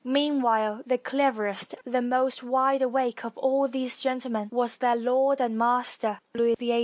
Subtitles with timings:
[0.03, 5.59] Meanwhile the cleverest and most wide awake of all these gentlemen was their lord and
[5.59, 6.79] master, Louis XVIII.